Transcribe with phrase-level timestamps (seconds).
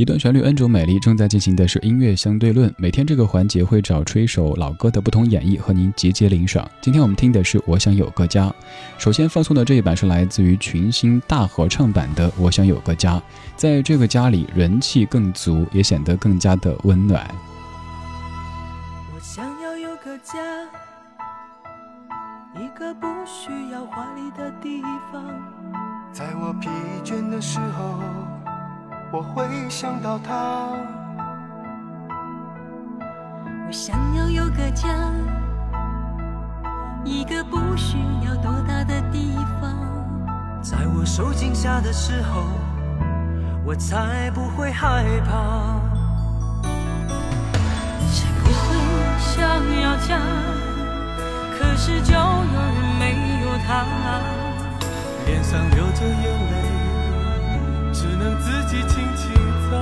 [0.00, 2.74] 一段旋律恩卓美丽，正在进行的是音乐相对论。
[2.78, 6.66] 每天这个环节会找出一首老歌的不同演绎和您节节领赏。
[6.80, 8.46] 今天我们听的是《我想有个家》。
[8.96, 13.16] 首先放送的这一版是来自于群星大合唱版的《我想有个家》。
[13.56, 17.30] 在这个家里，人气更足，也显得更加的温暖。
[19.14, 20.40] 我想要有个家，
[22.54, 24.80] 一个不需要华丽的地
[25.12, 25.22] 方，
[26.10, 26.70] 在我疲
[27.04, 28.39] 倦的时候。
[29.12, 30.68] 我会想到他。
[33.66, 34.88] 我想要有个家，
[37.04, 39.74] 一个不需要多大的地方。
[40.62, 42.44] 在我受惊吓的时候，
[43.64, 45.80] 我才不会害怕。
[48.12, 48.76] 谁不会
[49.18, 49.40] 想
[49.82, 50.20] 要家？
[51.58, 53.84] 可是就有人没有他，
[55.26, 56.89] 脸上流着眼泪。
[58.00, 59.30] 只能自己轻轻
[59.68, 59.76] 擦。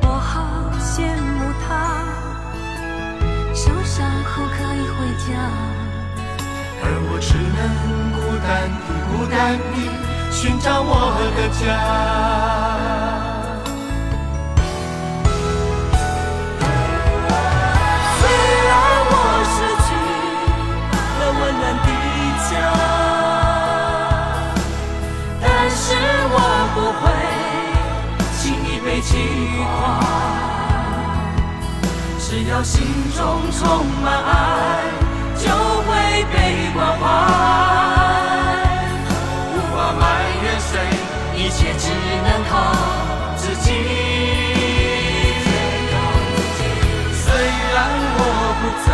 [0.00, 0.32] 我好
[0.80, 1.68] 羡慕他，
[3.52, 4.96] 受伤后可以回
[5.26, 5.28] 家，
[6.80, 7.60] 而我只能
[8.16, 8.48] 孤单
[8.86, 9.36] 地、孤单
[9.74, 9.76] 地
[10.32, 10.90] 寻找我
[11.36, 12.73] 的家。
[32.18, 32.82] 只要心
[33.16, 34.32] 中充满爱，
[35.36, 35.44] 就
[35.82, 35.90] 会
[36.32, 36.34] 被
[36.74, 37.02] 关怀。
[39.52, 40.02] 无法埋
[40.42, 40.72] 怨谁，
[41.36, 41.84] 一切只
[42.24, 42.52] 能靠
[43.36, 43.66] 自己。
[47.12, 47.26] 虽
[47.72, 47.76] 然
[48.16, 48.20] 我
[48.60, 48.88] 不在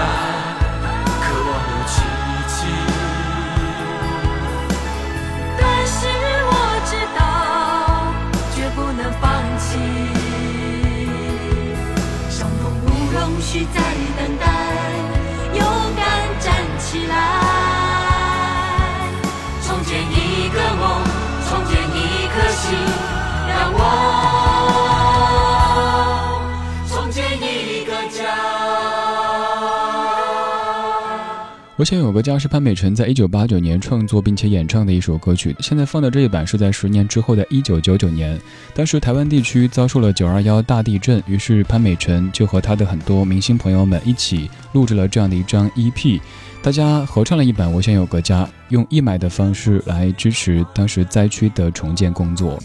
[31.80, 35.56] 我想有个家是潘美辰在一九八九年创作并且演唱的一首歌曲。
[35.60, 38.38] 现在放的这一版是在十年之后的一九九九年，
[38.74, 46.20] 当时台湾地区遭受了九二幺大地震，于是潘美辰就和他的很多明星朋友们一起录制了这样的一张 EP，
[46.60, 52.62] 大家合唱了一版《我想有个家》，用义卖的方式来支持当时灾区的重建工作。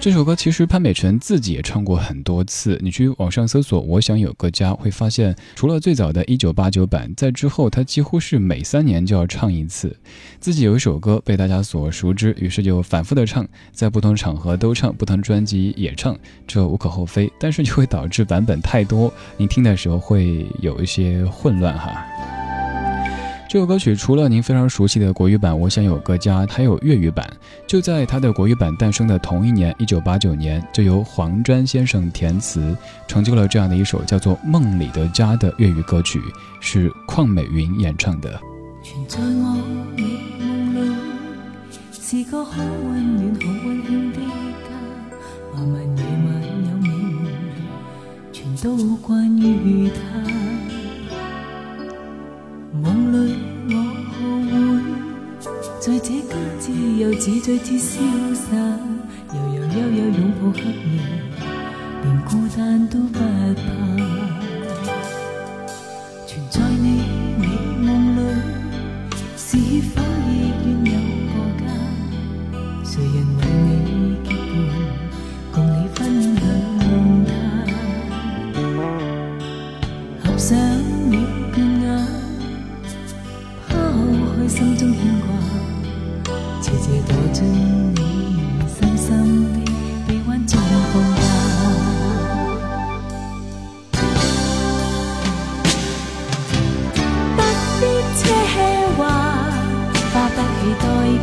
[0.00, 9.94] 这首歌其实潘美辰自己也唱过很多次，你去网上搜索“我想有个家”，会发现除了最早的一九八九版，在之后他几乎是每三年就要唱一次。
[10.38, 16.16] 自己有一首歌被大家所熟知，于是就反复的唱，在不同场合都唱，不同专辑也唱，
[16.46, 17.30] 这无可厚非。
[17.40, 22.06] 但是就会导致版本太多，你听的时候会有一些混乱哈。
[23.48, 27.26] 这首歌曲除了您非常熟悉的国语版《我想有个家》，还有粤语版。
[27.66, 32.76] 就在它的国语版诞生的同一年，一九八九年，就由黄沾先生填词，
[33.06, 36.20] 成就了这样的一首叫做《梦里的家》的粤语歌曲，
[36.60, 38.38] 是邝美云演唱的。
[38.82, 39.56] 存在我
[39.96, 40.02] 美
[40.38, 40.96] 梦里，
[41.90, 44.26] 是个好温暖、好温馨的家。
[45.54, 47.32] 漫漫夜晚有美梦，
[48.30, 50.37] 全都关于他。
[56.98, 58.56] 自由自在似潇洒，
[59.32, 61.00] 悠悠悠悠拥抱黑夜，
[62.02, 63.87] 连孤单都不怕。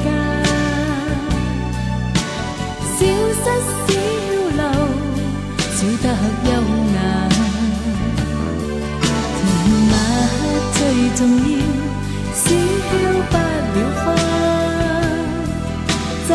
[0.01, 0.07] 起代价。
[2.97, 3.45] 小失
[3.87, 3.89] 小
[4.57, 4.59] 路，
[5.75, 6.05] 小得
[6.45, 6.49] 优
[6.95, 6.97] 雅。
[9.37, 9.83] 甜蜜
[10.73, 10.77] 最
[11.15, 11.19] 重
[11.51, 11.53] 要。
[12.35, 12.45] 消
[12.89, 14.05] 不了花，
[16.27, 16.29] 就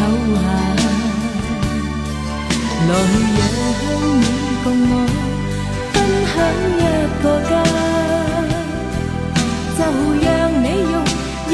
[0.00, 0.42] 等你唞下，
[2.88, 3.28] 来让你
[4.64, 4.92] 共我
[5.92, 5.94] 分
[6.32, 6.34] 享
[6.72, 6.82] 一
[7.22, 7.52] 个家，
[9.76, 9.80] 就
[10.24, 10.26] 让
[10.62, 10.94] 你用
[11.50, 11.52] 夜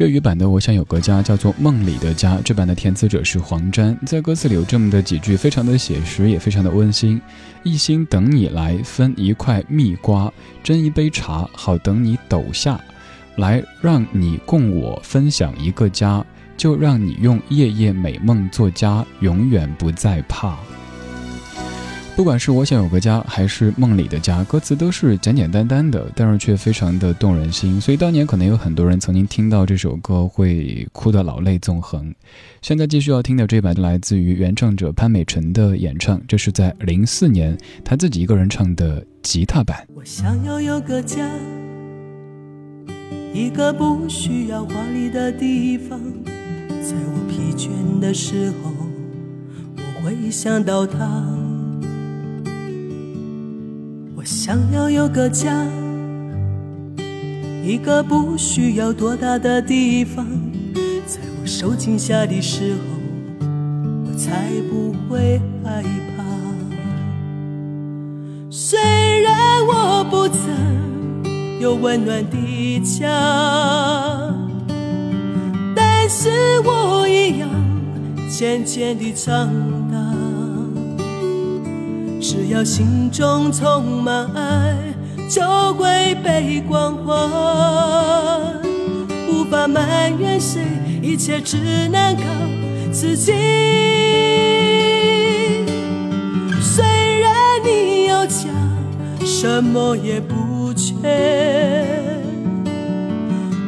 [0.00, 7.20] 粤语版的《我想有个家》叫做《梦里的家》，这版的填词者是黄沾，在歌词里有这么的几句，非常的写实，也非常的温馨。
[7.64, 10.32] 一心等你来分一块蜜瓜，
[10.64, 12.80] 斟一杯茶，好等你抖下
[13.36, 16.24] 来，让你共我分享一个家，
[16.56, 20.56] 就让你用夜夜美梦做家，永远不再怕。
[22.20, 27.80] 不管是我想有个家，还是梦里的家，歌词都是简简单单的，但是却非常的动人心。
[27.80, 32.14] 所以当年可能有很多人曾经听到这首歌会哭得老泪纵横。
[32.60, 39.88] 现在继续要听的这版来自于原唱者潘美辰的演唱，这是在零四年他自己一个人唱的吉他版。
[39.94, 41.26] 我想要有个家，
[43.32, 48.70] 一个不需要华丽的地方，在我疲倦的时候，
[49.78, 51.39] 我会想到他。
[54.20, 55.50] 我想要有个家，
[57.64, 60.26] 一个不需要多大的地方，
[61.06, 63.48] 在我受惊吓的时候，
[64.04, 65.82] 我才不会害
[66.18, 66.22] 怕。
[68.50, 68.78] 虽
[69.22, 73.08] 然我不曾有温暖的家，
[75.74, 76.28] 但是
[76.62, 77.48] 我一样
[78.28, 79.48] 渐渐地长
[79.90, 80.19] 大。
[82.32, 84.76] 只要心中充满爱，
[85.28, 85.42] 就
[85.74, 87.12] 会被关怀。
[89.28, 90.62] 无法埋怨谁，
[91.02, 92.22] 一切只能靠
[92.92, 93.32] 自己。
[96.62, 96.84] 虽
[97.18, 97.34] 然
[97.64, 98.46] 你有家，
[99.24, 100.94] 什么也不缺，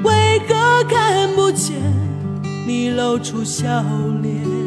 [0.04, 1.74] 为何看不见
[2.64, 3.82] 你露出笑
[4.22, 4.61] 脸？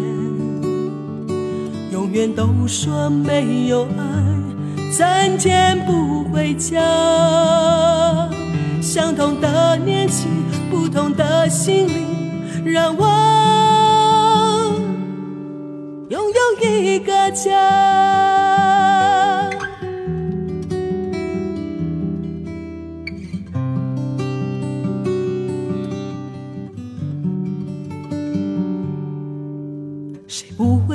[2.16, 6.80] 永远都说没有爱，三天不回家。
[8.82, 10.26] 相同的年纪，
[10.72, 12.08] 不同的心灵，
[12.64, 13.06] 让我
[16.08, 17.52] 拥有一个家。
[30.28, 30.95] 谁不会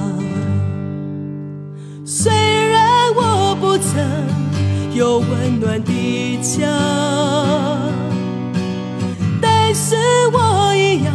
[5.01, 6.67] 有温暖的家，
[9.41, 9.95] 但是
[10.31, 11.11] 我一样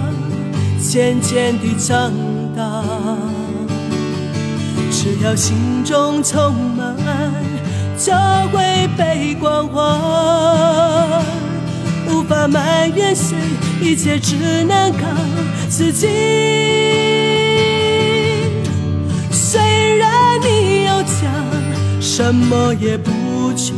[0.80, 2.12] 渐渐地长
[2.56, 2.82] 大。
[4.90, 7.30] 只要心中充满爱，
[7.96, 8.12] 就
[8.50, 9.80] 会被关怀。
[12.08, 13.36] 无法埋怨谁，
[13.80, 15.06] 一切只能靠
[15.68, 16.08] 自己。
[19.30, 19.60] 虽
[19.96, 21.30] 然你有家，
[22.00, 23.12] 什么也不
[23.56, 23.74] 却，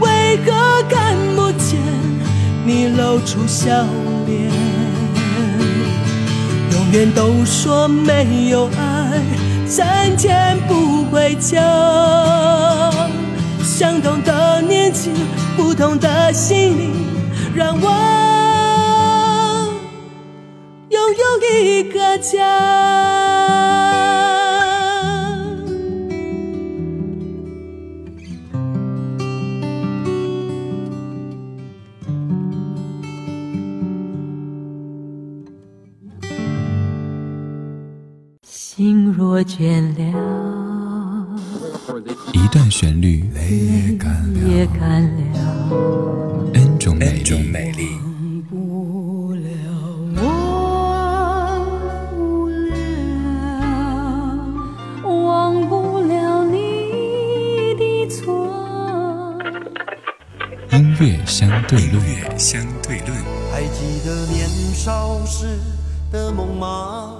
[0.00, 0.52] 为何
[0.88, 1.80] 看不见
[2.64, 3.84] 你露出笑
[4.26, 4.50] 脸？
[6.72, 9.22] 永远都说没有爱，
[9.66, 11.58] 三天不回家。
[13.62, 15.10] 相同的年纪，
[15.56, 16.92] 不同的心灵，
[17.54, 17.88] 让我
[20.90, 23.09] 拥有一个家。
[39.30, 41.26] 心若倦了，
[42.32, 43.96] 一段旋律也
[44.66, 45.20] 干了
[46.52, 47.88] ，，N 种美丽。
[48.10, 49.46] 忘不了，
[50.24, 51.64] 忘
[52.10, 52.72] 不了，
[55.04, 56.56] 忘不了你
[57.78, 59.38] 的错。
[60.72, 62.02] 音乐相对论，
[62.36, 63.16] 相对论。
[63.52, 65.56] 还记得年少时
[66.10, 67.19] 的梦吗？